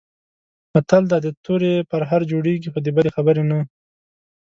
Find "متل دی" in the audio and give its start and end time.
0.73-1.19